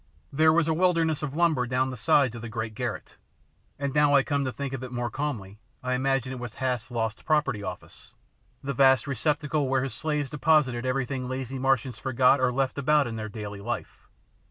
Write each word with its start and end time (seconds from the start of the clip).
There 0.33 0.51
was 0.51 0.67
a 0.67 0.73
wilderness 0.73 1.21
of 1.21 1.35
lumber 1.35 1.67
down 1.67 1.91
the 1.91 1.95
sides 1.95 2.33
of 2.35 2.41
the 2.41 2.49
great 2.49 2.73
garret, 2.73 3.17
and 3.77 3.93
now 3.93 4.15
I 4.15 4.23
come 4.23 4.43
to 4.45 4.51
think 4.51 4.73
of 4.73 4.83
it 4.83 4.91
more 4.91 5.11
calmly 5.11 5.59
I 5.83 5.93
imagine 5.93 6.33
it 6.33 6.39
was 6.39 6.55
Hath's 6.55 6.89
Lost 6.89 7.23
Property 7.23 7.61
Office, 7.61 8.11
the 8.63 8.73
vast 8.73 9.05
receptacle 9.05 9.69
where 9.69 9.83
his 9.83 9.93
slaves 9.93 10.31
deposited 10.31 10.87
everything 10.87 11.29
lazy 11.29 11.59
Martians 11.59 11.99
forgot 11.99 12.39
or 12.41 12.51
left 12.51 12.79
about 12.79 13.05
in 13.05 13.15
their 13.15 13.29
daily 13.29 13.61
life. 13.61 14.09